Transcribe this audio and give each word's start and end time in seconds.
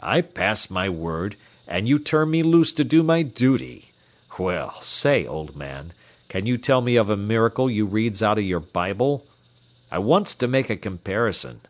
"I 0.00 0.22
pass 0.22 0.70
my 0.70 0.88
word, 0.88 1.36
an' 1.66 1.86
you 1.86 1.98
turn 1.98 2.30
me 2.30 2.42
loose 2.42 2.72
to 2.72 2.84
do 2.84 3.02
my 3.02 3.20
duty. 3.20 3.92
Well 4.38 4.80
say, 4.80 5.26
old 5.26 5.56
man, 5.56 5.92
can 6.30 6.46
you 6.46 6.56
tell 6.56 6.80
me 6.80 6.96
of 6.96 7.10
a 7.10 7.18
miracle 7.18 7.68
you 7.70 7.84
reads 7.84 8.22
out 8.22 8.38
o' 8.38 8.40
your 8.40 8.60
Bible? 8.60 9.26
I 9.90 9.98
wants 9.98 10.34
to 10.36 10.48
make 10.48 10.70
a 10.70 10.76
comparison." 10.78 11.60